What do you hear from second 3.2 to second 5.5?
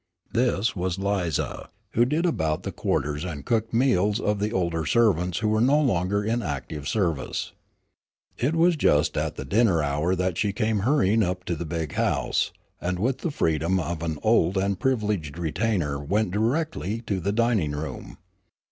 and cooked the meals of the older servants who